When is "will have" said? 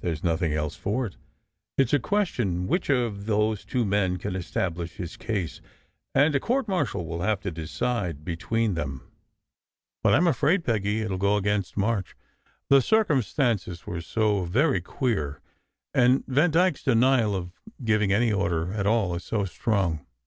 7.04-7.42